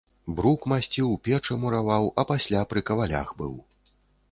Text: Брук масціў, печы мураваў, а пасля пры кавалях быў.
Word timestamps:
Брук 0.37 0.63
масціў, 0.71 1.11
печы 1.27 1.57
мураваў, 1.65 2.09
а 2.23 2.27
пасля 2.33 2.65
пры 2.73 2.85
кавалях 2.91 3.37
быў. 3.45 3.55